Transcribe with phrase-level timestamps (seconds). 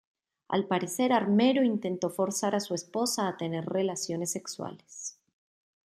[0.47, 5.19] Al parecer Armero intentó forzar a su esposa a tener relaciones sexuales.